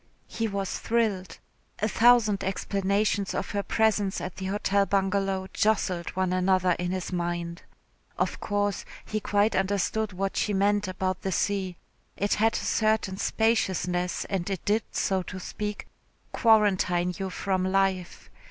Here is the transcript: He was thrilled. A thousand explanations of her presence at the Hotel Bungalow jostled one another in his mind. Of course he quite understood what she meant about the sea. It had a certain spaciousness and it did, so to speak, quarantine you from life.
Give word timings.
He 0.27 0.47
was 0.47 0.79
thrilled. 0.79 1.37
A 1.77 1.87
thousand 1.87 2.43
explanations 2.43 3.35
of 3.35 3.51
her 3.51 3.61
presence 3.61 4.19
at 4.19 4.37
the 4.37 4.47
Hotel 4.47 4.87
Bungalow 4.87 5.45
jostled 5.53 6.09
one 6.15 6.33
another 6.33 6.71
in 6.79 6.89
his 6.89 7.13
mind. 7.13 7.61
Of 8.17 8.39
course 8.39 8.83
he 9.05 9.19
quite 9.19 9.55
understood 9.55 10.11
what 10.11 10.35
she 10.35 10.53
meant 10.55 10.87
about 10.87 11.21
the 11.21 11.31
sea. 11.31 11.77
It 12.17 12.33
had 12.33 12.53
a 12.55 12.65
certain 12.65 13.17
spaciousness 13.17 14.25
and 14.25 14.49
it 14.49 14.65
did, 14.65 14.81
so 14.89 15.21
to 15.21 15.39
speak, 15.39 15.85
quarantine 16.33 17.13
you 17.19 17.29
from 17.29 17.63
life. 17.63 18.31